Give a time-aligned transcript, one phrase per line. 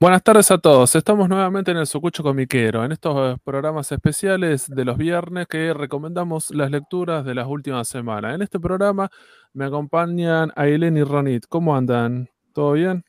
[0.00, 0.94] Buenas tardes a todos.
[0.96, 6.50] Estamos nuevamente en el Sucucho Comiquero, en estos programas especiales de los viernes que recomendamos
[6.52, 8.34] las lecturas de las últimas semanas.
[8.34, 9.10] En este programa
[9.52, 11.44] me acompañan Aileen y Ronit.
[11.48, 12.30] ¿Cómo andan?
[12.54, 13.04] ¿Todo bien?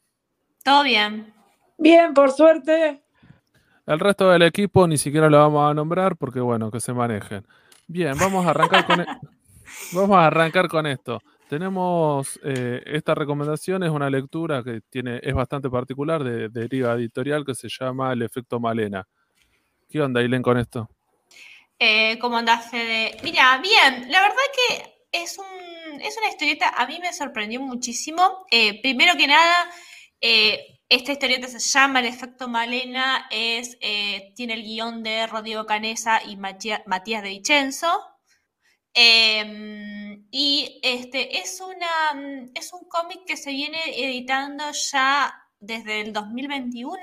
[0.66, 1.34] Todo bien.
[1.78, 3.02] Bien, por suerte.
[3.86, 7.48] El resto del equipo ni siquiera lo vamos a nombrar porque, bueno, que se manejen.
[7.88, 9.06] Bien, vamos a arrancar con, e-
[9.94, 11.22] vamos a arrancar con esto.
[11.52, 17.44] Tenemos eh, esta recomendación, es una lectura que tiene, es bastante particular de, deriva editorial
[17.46, 19.06] que se llama El efecto Malena.
[19.90, 20.90] ¿Qué onda, Aileen, con esto?
[21.78, 23.18] Eh, ¿Cómo andás, Fede?
[23.22, 28.46] Mira, bien, la verdad que es, un, es una historieta, a mí me sorprendió muchísimo.
[28.50, 29.70] Eh, primero que nada,
[30.88, 33.78] esta historieta se llama El efecto Malena, es,
[34.38, 37.90] tiene el guion de Rodrigo Canesa y Matías de Vicenzo.
[38.94, 39.91] Em,
[40.32, 46.14] y este es, una, mm, es un cómic que se viene editando ya desde el
[46.14, 46.98] 2021.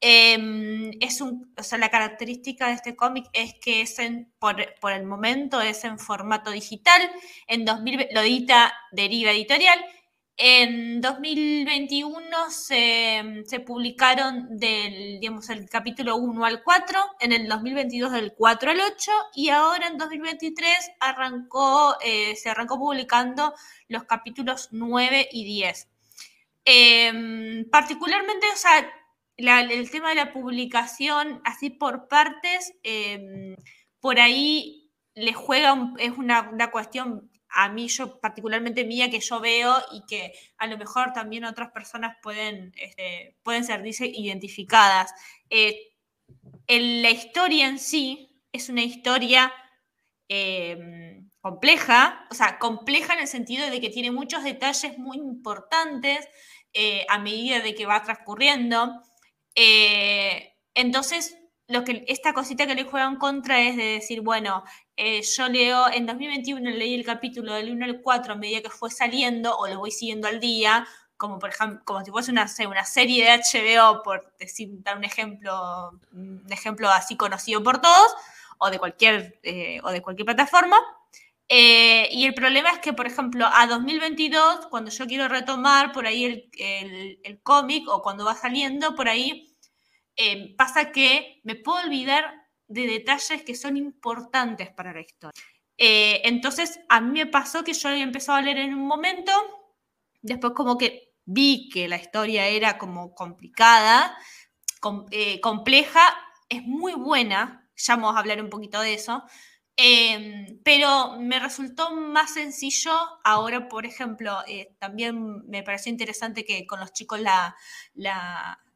[0.00, 3.96] Em, es un, o sea, la característica de este cómic es que es
[4.38, 7.10] por, por, el momento es en formato digital.
[7.48, 9.84] En 2000 lo edita Deriva Editorial
[10.38, 18.12] en 2021 se, se, publicaron del, digamos, el capítulo 1 al 4, en el 2022
[18.12, 23.54] del 4 al 8 y ahora en 2023 arrancó, eh, se arrancó publicando
[23.88, 25.88] los capítulos 9 y 10.
[26.66, 28.92] Em, particularmente, o sea,
[29.38, 33.56] el tema de la publicación así por partes, em,
[34.00, 39.40] por ahí le juega, es una, una cuestión a mí, yo particularmente mía, que yo
[39.40, 43.34] veo y que a lo mejor también otras personas pueden, este,
[43.82, 45.10] dice, identificadas.
[45.48, 45.94] Eh,
[46.68, 49.50] la historia en sí es una historia
[50.28, 56.28] em, compleja, o sea, compleja en el sentido de que tiene muchos detalles muy importantes
[56.74, 59.02] eh, a medida de que va transcurriendo.
[59.54, 61.38] Eh, entonces,
[61.68, 64.62] lo que esta cosita que le juega en contra es de decir, bueno,
[64.96, 68.70] eh, yo leo, en 2021 leí el capítulo del 1 al 4 a medida que
[68.70, 72.46] fue saliendo o lo voy siguiendo al día, como por ejemplo, como si fuese una,
[72.68, 78.14] una serie de HBO, por decir, dar un ejemplo, un ejemplo así conocido por todos,
[78.58, 80.76] o de cualquier, eh, o de cualquier plataforma.
[81.48, 86.06] Eh, y el problema es que, por ejemplo, a 2022, cuando yo quiero retomar por
[86.06, 89.55] ahí el, el, el cómic o cuando va saliendo, por ahí
[90.16, 95.42] Em, pasa que me puedo olvidar de detalles que son importantes para la historia.
[95.78, 99.32] Eh, entonces, a mí me pasó que yo empezado a leer en un momento,
[100.22, 104.16] después como que vi que la historia era como complicada,
[105.10, 106.00] eh, compleja,
[106.48, 109.24] es muy buena, ya vamos a hablar un poquito de eso,
[109.76, 112.92] em, pero me resultó más sencillo
[113.24, 117.54] ahora, por ejemplo, eh, también me pareció interesante que con los chicos la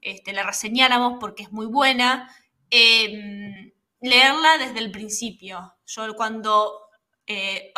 [0.02, 2.34] este, la reseñáramos porque es muy buena.
[2.70, 5.74] Em, leerla desde el principio.
[5.86, 6.88] Yo cuando,
[7.26, 7.72] eh,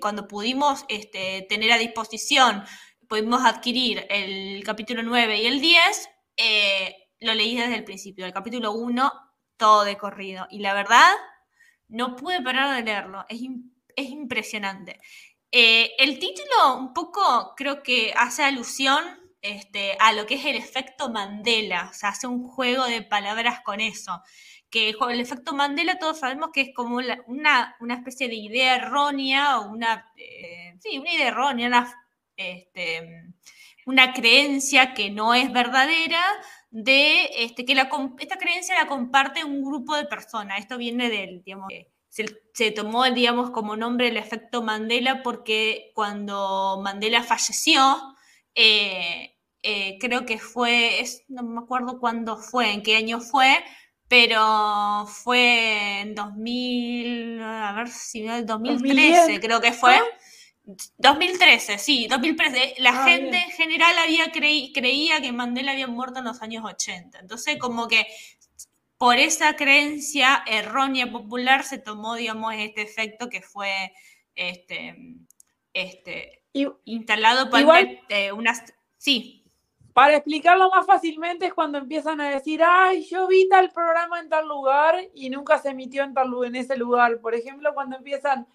[0.00, 2.64] cuando pudimos este, tener a disposición,
[3.08, 8.26] pudimos adquirir el capítulo 9 y el 10, eh, lo leí desde el principio.
[8.26, 9.12] El capítulo 1,
[9.56, 10.46] todo de corrido.
[10.50, 11.12] Y la verdad,
[11.88, 13.24] no pude parar de leerlo.
[13.28, 13.40] Es,
[13.96, 15.00] es impresionante.
[15.50, 20.56] Eh, el título un poco creo que hace alusión este, a lo que es el
[20.56, 24.22] efecto Mandela, o sea, hace un juego de palabras con eso.
[24.70, 26.96] Que el efecto Mandela todos sabemos que es como
[27.26, 31.94] una, especie de idea errónea o una, eh, sí, una idea errónea, una,
[32.36, 33.26] este,
[33.84, 36.22] una creencia que no es verdadera
[36.70, 40.58] de este, que la, esta creencia la comparte un grupo de personas.
[40.58, 41.68] Esto viene del, digamos,
[42.08, 42.24] se,
[42.54, 48.14] se, tomó, digamos, como nombre el efecto Mandela porque cuando Mandela falleció,
[48.54, 49.33] eh,
[49.66, 53.64] eh, creo que fue, no me acuerdo cuándo fue, en qué año fue,
[54.08, 59.98] pero fue en 2000, a ver si 2013 creo que fue.
[60.98, 62.74] 2013, sí, 2013.
[62.78, 67.20] La ah, gente en general había creía que Mandela había muerto en los años 80.
[67.20, 68.06] Entonces, como que
[68.98, 73.92] por esa creencia errónea popular se tomó, digamos, este efecto que fue
[74.34, 74.94] este,
[75.72, 76.44] este,
[76.84, 77.80] instalado para
[78.10, 78.62] eh, unas...
[78.98, 79.43] Sí.
[79.94, 84.28] Para explicarlo más fácilmente es cuando empiezan a decir, ay, yo vi tal programa en
[84.28, 87.20] tal lugar y nunca se emitió en, tal, en ese lugar.
[87.20, 88.48] Por ejemplo, cuando empiezan,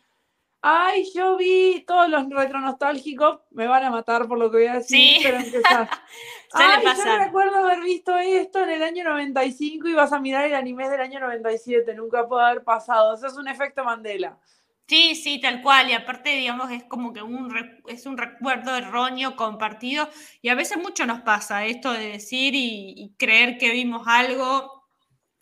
[0.61, 4.73] ay, yo vi todos los retronostálgicos, me van a matar por lo que voy a
[4.73, 5.89] decir, pero empezar.
[6.51, 10.55] ay, yo recuerdo haber visto esto en el año 95 y vas a mirar el
[10.55, 13.15] anime del año 97, nunca puede haber pasado.
[13.15, 14.37] Eso es un efecto Mandela.
[14.89, 15.87] Sí, sí, tal cual.
[15.91, 17.53] Y aparte, digamos, es como que un,
[17.87, 20.09] es un recuerdo erróneo compartido.
[20.41, 24.87] Y a veces mucho nos pasa esto de decir y, creer que vimos algo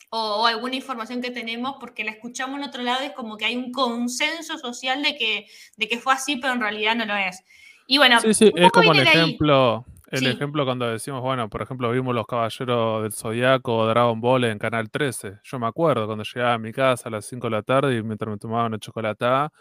[0.09, 3.03] o, alguna información que tenemos porque la escuchamos en otro lado.
[3.05, 5.47] Es como que hay un consenso social de que,
[5.77, 7.41] de que fue así, pero en realidad no lo es.
[7.87, 9.85] Y bueno, sí, sí, es como el ejemplo.
[10.09, 14.45] El ejemplo cuando decimos, bueno, por ejemplo, vimos Los Caballeros del Zodiaco o Dragon Ball
[14.45, 15.39] en Canal 13.
[15.43, 18.03] Yo me acuerdo cuando llegaba a mi casa a las 5 de la tarde y
[18.03, 19.51] mientras me tomaba una chocolatada,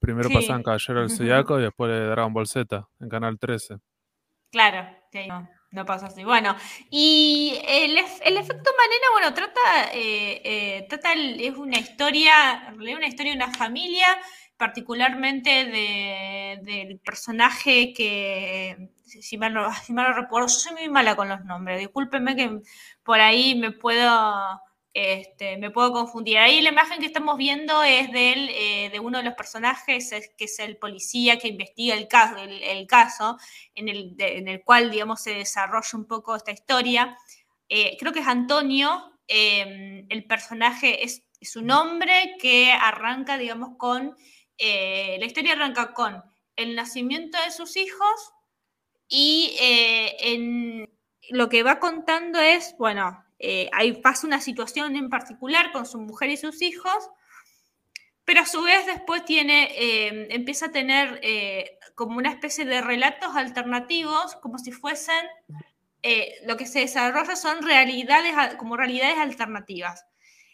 [0.00, 3.76] primero pasaban Caballeros del Zodiaco y después de Dragon Ball Z en Canal 13.
[4.50, 4.88] Claro,
[5.28, 6.24] no, no pasa así.
[6.24, 6.56] Bueno,
[6.90, 13.36] y el, efecto Malena, bueno, trata, eh, eh, trata es una historia, una historia de
[13.36, 14.06] una familia
[14.56, 15.66] particularmente
[16.62, 21.80] del personaje que, si mal, no, lo recuerdo, yo soy muy mala con los nombres,
[21.80, 22.60] discúlpenme que
[23.02, 24.60] por ahí me puedo,
[24.92, 26.38] este, me puedo confundir.
[26.38, 30.44] Ahí la imagen que estamos viendo es del, eh, de uno de los personajes, que
[30.44, 33.38] es el policía que investiga el caso, el, caso
[33.74, 37.18] en, el, en, el, cual, digamos, se desarrolla un poco esta historia.
[37.68, 43.76] Eh, creo que es Antonio, em, el personaje es, es un hombre que arranca, digamos,
[43.78, 44.14] con
[44.58, 46.22] eh, la historia arranca con
[46.56, 48.32] el nacimiento de sus hijos
[49.08, 50.90] y eh, en,
[51.30, 55.98] lo que va contando es, bueno, eh, ahí pasa una situación en particular con su
[55.98, 57.10] mujer y sus hijos,
[58.24, 59.70] pero a su vez después tiene,
[60.32, 61.20] empieza a tener
[61.94, 65.26] como una especie de relatos alternativos, como si fuesen,
[66.46, 70.06] lo que se desarrolla son realidades, como realidades alternativas.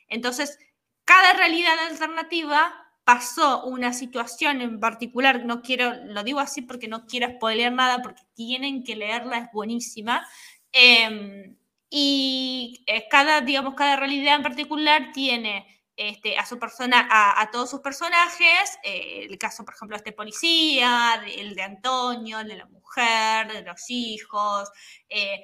[0.08, 0.58] Entonces,
[1.04, 7.06] cada realidad alternativa pasó una situación en particular, no quiero, lo digo así porque no
[7.06, 10.26] quiero spoilear nada, porque tienen que leerla, es buenísima.
[10.72, 11.56] Em,
[11.90, 15.66] y eh, cada, digamos, cada realidad en particular tiene
[15.96, 20.12] este, a su persona, a, todos sus personajes, eh, el caso, por ejemplo, de este
[20.12, 24.70] policía, el de Antonio, el de la mujer, de los hijos.
[25.08, 25.42] Eh,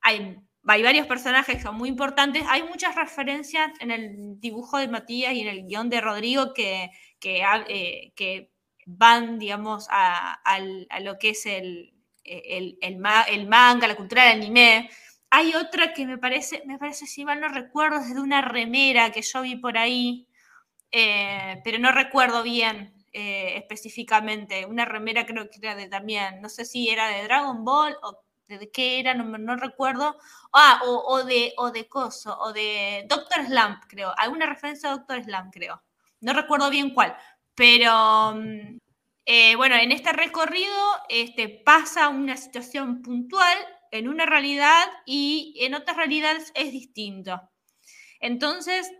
[0.00, 0.36] hay
[0.66, 2.44] hay varios personajes que son muy importantes.
[2.48, 6.90] Hay muchas referencias en el dibujo de Matías y en el guion de Rodrigo que,
[7.18, 8.50] que, eh,
[8.86, 10.40] van, digamos, a,
[11.00, 14.90] lo que es el, el, el, manga, la cultura del anime.
[15.30, 19.12] Hay otra que me parece, me parece, si mal no recuerdo, es de una remera
[19.12, 20.26] que yo vi por ahí,
[20.90, 24.66] eh, pero no recuerdo bien eh, específicamente.
[24.66, 28.20] Una remera creo que era de también, no sé si era de Dragon Ball o
[28.58, 30.16] de qué era, no, recuerdo.
[30.52, 34.12] Ah, o, de, o de Coso, o de Doctor Slump, creo.
[34.16, 35.82] Alguna referencia a Doctor Slump, creo.
[36.20, 37.16] No recuerdo bien cuál.
[37.54, 38.78] Pero mm,
[39.26, 40.76] eh, bueno, en este recorrido
[41.08, 43.56] este, pasa una situación puntual
[43.90, 47.40] en una realidad y en otras realidades es distinto.
[48.20, 48.90] Entonces,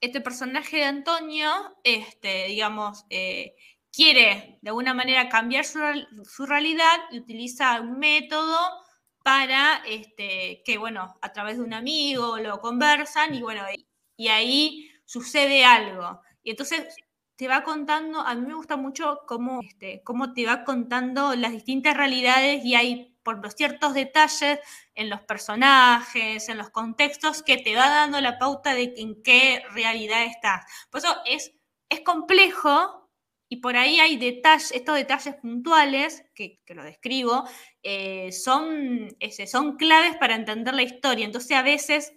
[0.00, 1.50] este personaje de Antonio,
[1.82, 3.54] este, digamos, eh,
[3.94, 8.58] quiere de alguna manera cambiar su, realidad y utiliza un método
[9.22, 13.62] para este, que, bueno, a través de un amigo lo conversan y, bueno,
[14.16, 16.20] y, ahí sucede algo.
[16.42, 16.94] Y entonces
[17.36, 21.52] te va contando, a mí me gusta mucho cómo, este, cómo te va contando las
[21.52, 24.60] distintas realidades y hay por los ciertos detalles
[24.94, 29.62] en los personajes, en los contextos, que te va dando la pauta de en qué
[29.72, 30.64] realidad estás.
[30.90, 31.52] Por eso es,
[31.88, 33.03] es complejo,
[33.54, 37.44] y por ahí hay detalles, estos detalles puntuales, que, lo describo,
[37.84, 41.24] eh, son, ese, son claves para entender la historia.
[41.24, 42.14] Entonces a veces,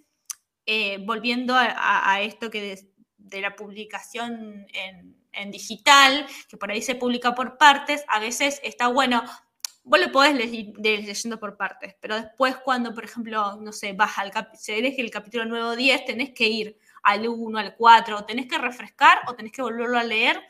[0.65, 2.79] eh, volviendo a, esto que
[3.17, 8.87] de, la publicación en, digital, que por ahí se publica por partes, a veces está
[8.87, 9.23] bueno,
[9.83, 14.31] vos lo podés leyendo por partes, pero después cuando, por ejemplo, no sé, vas al
[14.55, 18.47] si eres el capítulo nuevo 10, tenés que ir al 1, al 4, o tenés
[18.47, 20.41] que refrescar o tenés que volverlo a leer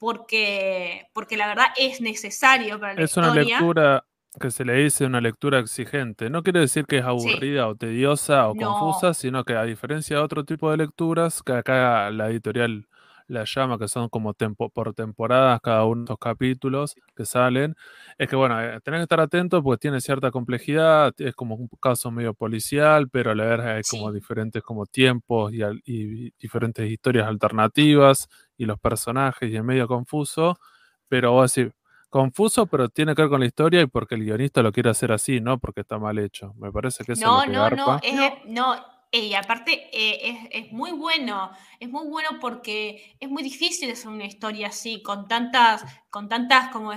[0.00, 4.04] porque, porque la verdad es necesario para la Es una lectura
[4.40, 6.30] que se le dice una lectura exigente.
[6.30, 10.22] No quiere decir que es aburrida o tediosa o confusa, sino que a diferencia de
[10.22, 12.88] otro tipo de lecturas, que acá la editorial
[13.26, 14.34] la llama, que son como
[14.72, 17.76] por temporadas cada uno de estos capítulos que salen,
[18.18, 21.68] es que bueno, eh, tenés que estar atento porque tiene cierta complejidad, es como un
[21.80, 26.90] caso medio policial, pero a la vez hay como diferentes como tiempos y, y, diferentes
[26.90, 28.28] historias alternativas
[28.60, 30.60] y los personajes y es medio confuso,
[31.08, 31.72] pero vos decís,
[32.10, 35.12] confuso, pero tiene que ver con la historia y porque el guionista lo quiere hacer
[35.12, 36.52] así, no porque está mal hecho.
[36.58, 38.00] Me parece que eso no, es lo que no,
[38.44, 43.90] no, no, y aparte eh, es, muy bueno, es muy bueno porque es muy difícil
[43.90, 46.92] hacer una historia así, con tantas, con tantas, como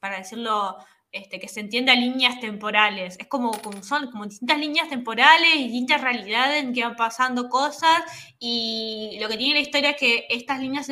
[0.00, 0.78] para decirlo,
[1.10, 3.16] este, que se entienda líneas temporales.
[3.18, 8.02] Es como, son como distintas líneas temporales, distintas realidades en que van pasando cosas
[8.38, 10.86] y lo que tiene la historia es que estas líneas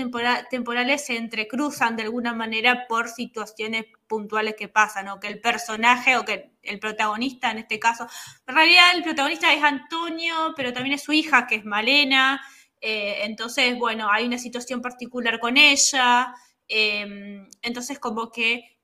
[0.51, 6.17] temporales se entrecruzan de alguna manera por situaciones puntuales que pasan, o que el personaje
[6.17, 8.07] o que el protagonista en este caso,
[8.47, 12.41] en realidad el protagonista es Antonio, pero también es su hija que es Malena,
[12.81, 16.35] eh, entonces, bueno, hay una situación particular con ella,
[16.69, 18.76] em, entonces como que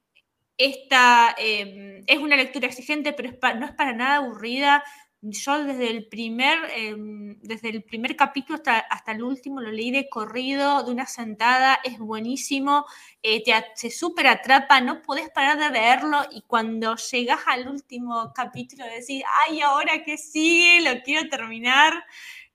[0.58, 4.84] esta em, es una lectura exigente, pero no es para nada aburrida.
[5.24, 9.92] Yo desde el primer, em, desde el primer capítulo hasta, hasta, el último lo leí
[9.92, 12.86] de corrido, de una sentada, es buenísimo,
[13.22, 18.32] eh, te, se súper atrapa, no podés parar de leerlo y cuando llegas al último
[18.34, 22.04] capítulo decís, ay, ahora que sigue, lo quiero terminar.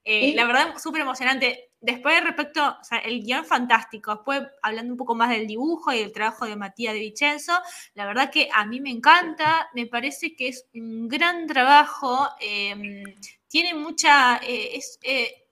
[0.03, 5.15] Eh, la verdad, súper emocionante después respecto, o el guion fantástico, después hablando un poco
[5.15, 7.53] más del dibujo y del trabajo de Matías de Vicenzo,
[7.93, 13.03] la verdad que a mí me encanta, me parece que es un gran trabajo, em,
[13.47, 15.47] tiene mucha, eh, eh,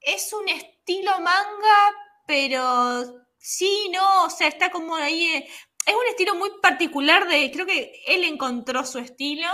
[0.00, 1.94] es, un estilo manga,
[2.26, 3.04] pero
[3.38, 5.48] sí, no, o sea, está como ahí, eh,
[5.86, 9.46] es un estilo muy particular de, creo que él encontró su estilo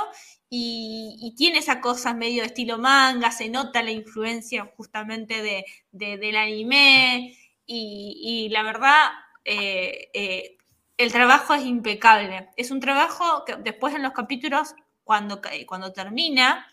[0.56, 6.37] y, tiene esa cosa medio de estilo manga, se nota la influencia justamente de, del
[6.37, 9.11] anime y, la verdad
[9.44, 10.56] eh, eh,
[10.96, 12.50] el trabajo es impecable.
[12.56, 16.66] Es un trabajo que después en los capítulos, cuando, cuando termina,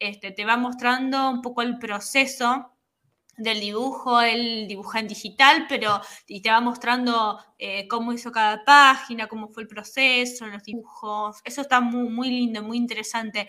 [0.00, 2.72] este, te va mostrando un poco el proceso
[3.38, 8.64] del dibujo, él dibuja en digital, pero y te va mostrando eh, cómo hizo cada
[8.64, 11.40] página, cómo fue el proceso, los dibujos.
[11.44, 13.48] Eso está muy, muy lindo, muy interesante.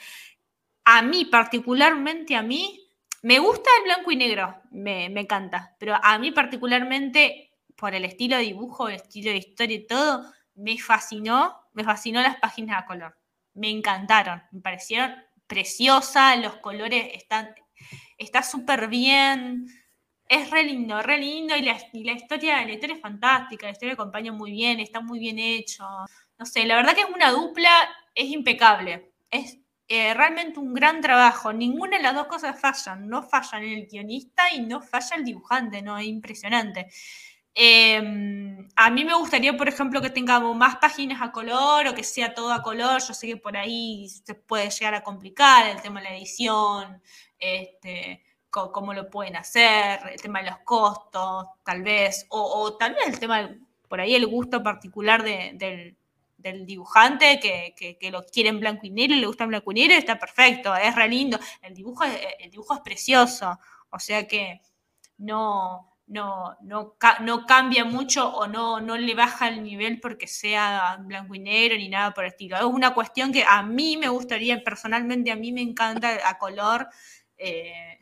[0.85, 2.87] A mí, particularmente a mí,
[3.23, 8.05] me gusta el blanco y negro, me, me encanta, pero a mí particularmente, por el
[8.05, 12.83] estilo de dibujo, el estilo de historia y todo, me fascinó, me fascinó las páginas
[12.83, 13.17] a color.
[13.55, 15.15] Me encantaron, me parecieron
[15.47, 17.55] preciosas, los colores están
[18.19, 19.65] está súper bien,
[20.29, 21.73] es re lindo, re lindo y la,
[22.13, 25.83] historia, la historia es fantástica, la historia acompaña muy bien, está muy bien hecho.
[26.37, 27.71] No sé, la verdad que es una dupla,
[28.13, 29.11] es impecable.
[29.31, 29.57] Es
[29.87, 31.51] eh, realmente un gran trabajo.
[31.51, 33.09] Ninguna de las dos cosas fallan.
[33.09, 35.97] No fallan el guionista y no falla el dibujante, ¿no?
[35.97, 36.87] Es impresionante.
[37.55, 42.03] Em, a mí me gustaría, por ejemplo, que tengamos más páginas a color o que
[42.03, 43.01] sea todo a color.
[43.01, 47.01] Yo sé que por ahí se puede llegar a complicar el tema de la edición.
[47.39, 53.07] Este, cómo lo pueden hacer, el tema de los costos, tal vez, o, tal vez
[53.07, 53.49] el tema,
[53.87, 55.95] por ahí el gusto particular del,
[56.65, 59.95] dibujante que, lo quiere en blanco y negro y le gusta en blanco y negro,
[59.95, 61.39] está perfecto, es re lindo.
[61.61, 64.61] El dibujo es, el dibujo es precioso, o sea que
[65.17, 70.97] no, no, no, no cambia mucho o no, no le baja el nivel porque sea
[71.01, 72.57] blanco y negro ni nada por el estilo.
[72.57, 76.89] Es una cuestión que a mí me gustaría, personalmente a mí me encanta a color.
[77.37, 77.98] Eh,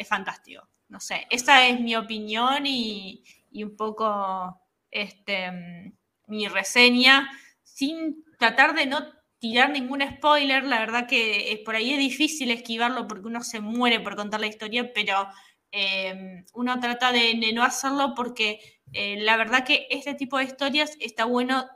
[0.00, 0.66] es fantástico.
[0.88, 5.92] No sé, esa es mi opinión y, un poco este,
[6.26, 7.30] mi reseña,
[7.62, 9.06] sin tratar de no
[9.38, 14.00] tirar ningún spoiler, la verdad que por ahí es difícil esquivarlo porque uno se muere
[14.00, 15.28] por contar la historia, pero
[15.70, 18.58] eh, uno trata de, no hacerlo porque
[18.92, 21.66] eh, la verdad que este tipo de historias está bueno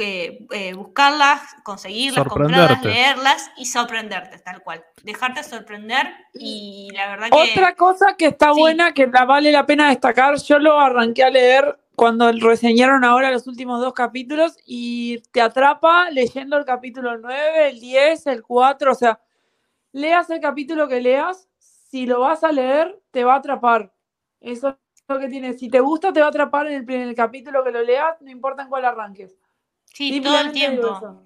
[0.00, 4.82] que eh, buscarlas, conseguirlas, comprarlas, leerlas y sorprenderte, tal cual.
[5.02, 7.52] Dejarte sorprender y la verdad que...
[7.52, 11.28] Otra cosa que está buena, que la vale la pena destacar, yo lo arranqué a
[11.28, 17.68] leer cuando reseñaron ahora los últimos dos capítulos y te atrapa leyendo el capítulo 9,
[17.68, 19.20] el 10, el 4, o sea,
[19.92, 23.92] leas el capítulo que leas, si lo vas a leer, te va a atrapar.
[24.40, 25.52] Eso es lo que tiene.
[25.52, 28.18] Si te gusta, te va a atrapar en el, en el capítulo que lo leas,
[28.22, 29.36] no importa en cuál arranques.
[29.94, 31.24] Sí, todo el tiempo.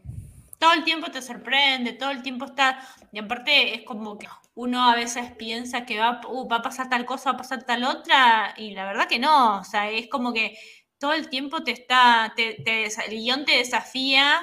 [0.58, 2.80] Todo el tiempo te sorprende, todo el tiempo está.
[3.12, 6.88] Y aparte es como que uno a veces piensa que va, uh, va a pasar
[6.88, 9.58] tal cosa, va a pasar tal otra, y la verdad que no.
[9.58, 10.56] O sea, es como que
[10.98, 12.32] todo el tiempo te está.
[12.36, 14.40] Te, el guion te desafía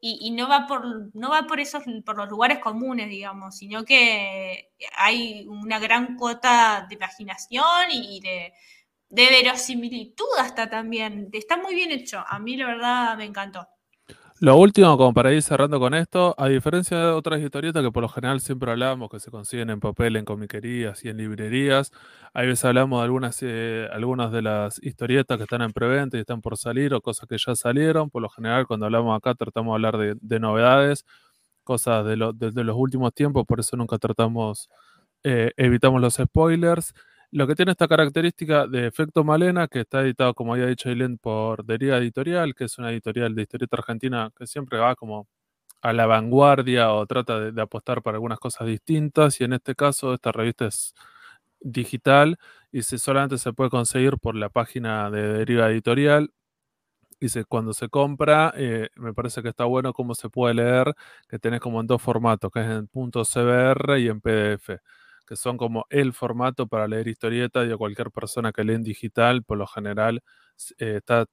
[0.00, 4.70] y, no va por no va por esos por los lugares comunes digamos sino que
[4.96, 8.54] hay una gran cuota de imaginación y de,
[9.10, 11.28] de verosimilitud hasta también.
[11.32, 12.24] Está muy bien hecho.
[12.26, 13.68] A mí la verdad me encantó.
[14.42, 18.02] Lo último, como para ir cerrando con esto, a diferencia de otras historietas que por
[18.02, 21.92] lo general siempre hablamos, que se consiguen en papel, en comiquerías y en librerías,
[22.32, 26.20] a veces hablamos de algunas, eh, algunas de las historietas que están en preventa y
[26.20, 28.08] están por salir o cosas que ya salieron.
[28.08, 31.04] Por lo general, cuando hablamos acá, tratamos de hablar de, novedades,
[31.62, 34.70] cosas de, los últimos tiempos, por eso nunca tratamos,
[35.22, 36.94] eh, evitamos los spoilers.
[37.32, 41.16] Lo que tiene esta característica de efecto Malena, que está editado, como había dicho Aileen,
[41.16, 45.28] por Deriva Editorial, que es una editorial de historieta argentina que siempre va como
[45.82, 49.40] a la vanguardia o trata de, apostar para algunas cosas distintas.
[49.40, 50.94] Y en este caso, esta revista es
[51.60, 52.38] digital
[52.72, 56.32] y se, solamente se puede conseguir por la página de Deriva Editorial.
[57.20, 60.94] Y cuando se compra, eh, me parece que está bueno cómo se puede leer,
[61.28, 64.80] que tenés como en dos formatos, que es en .cbr y en PDF
[65.30, 69.44] que son como el formato para leer historieta y cualquier persona que lee en digital,
[69.44, 70.22] por lo general
[70.78, 71.26] eh, está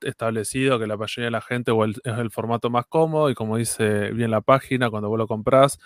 [0.00, 1.70] establecido que la mayoría de la gente
[2.02, 5.78] es el formato más cómodo y como dice bien la página, cuando vos lo compras,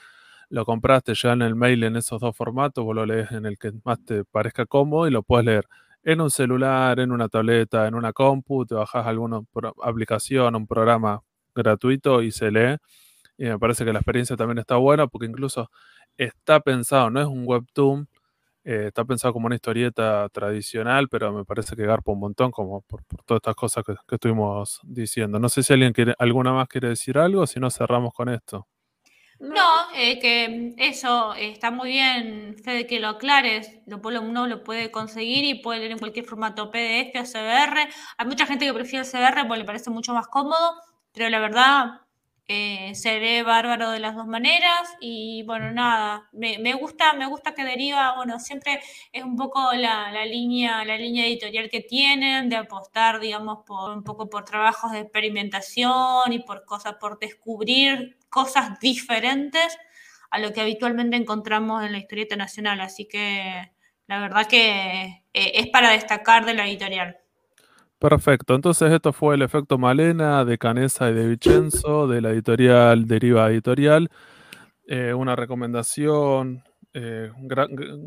[0.48, 3.58] lo compraste ya en el mail en esos dos formatos, vos lo lees en el
[3.58, 5.66] que más te parezca cómodo y lo puedes leer
[6.04, 9.40] en un celular, en una tableta, en una compu, te bajas alguna
[9.82, 11.20] aplicación, un programa
[11.52, 12.76] gratuito y se lee.
[13.36, 15.68] Y me parece que la experiencia también está buena porque incluso
[16.16, 18.08] está pensado, no es un webtoon,
[18.64, 22.80] eh, está pensado como una historieta tradicional, pero me parece que garpa un montón como
[22.82, 25.38] por, todas estas cosas que, estuvimos diciendo.
[25.38, 28.66] No sé si alguien quiere, alguna más quiere decir algo, si no cerramos con esto.
[29.38, 33.70] No, eh, que eso está muy bien, Fede, que lo aclares.
[33.86, 37.88] Lo, uno lo puede conseguir y puede leer en cualquier formato PDF o CBR.
[38.18, 40.74] Hay mucha gente que prefiere el CBR porque le parece mucho más cómodo,
[41.12, 42.05] pero la verdad
[42.48, 47.54] eh, se ve bárbaro de las dos maneras y bueno, nada, me, gusta, me gusta
[47.54, 48.80] que deriva, bueno, siempre
[49.12, 54.04] es un poco la, línea, la línea editorial que tienen de apostar, digamos, por un
[54.04, 59.76] poco por trabajos de experimentación y por cosas, por descubrir cosas diferentes
[60.30, 63.72] a lo que habitualmente encontramos en la historieta nacional, así que
[64.06, 67.25] la verdad que eh, es para destacar de la editorial.
[68.00, 73.06] Perfecto, entonces esto fue el efecto Malena de Canesa y de Vicenzo de la editorial
[73.06, 74.10] Deriva Editorial.
[74.86, 76.62] Eh, una recomendación,
[76.94, 77.30] eh,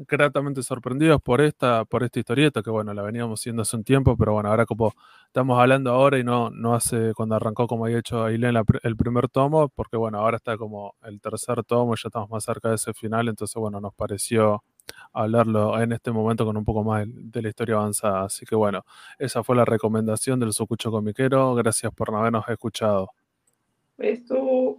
[0.07, 4.15] gratamente sorprendidos por esta, por esta historieta, que bueno, la veníamos haciendo hace un tiempo,
[4.17, 4.93] pero bueno, ahora como
[5.27, 9.29] estamos hablando ahora y no, no hace cuando arrancó como había hecho Ailén el primer
[9.29, 12.75] tomo, porque bueno, ahora está como el tercer tomo y ya estamos más cerca de
[12.75, 14.63] ese final, entonces bueno, nos pareció
[15.13, 18.23] hablarlo en este momento con un poco más de la historia avanzada.
[18.25, 18.85] Así que bueno,
[19.17, 21.55] esa fue la recomendación del Sucucho Comiquero.
[21.55, 23.11] Gracias por habernos escuchado.
[23.97, 24.77] Beso.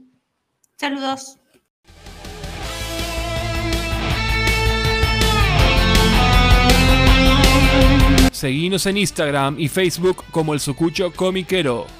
[0.76, 1.38] Saludos.
[8.32, 11.99] Seguimos en Instagram y Facebook como el Sucucho Comiquero.